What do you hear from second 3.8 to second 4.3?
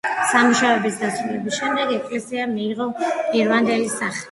სახე.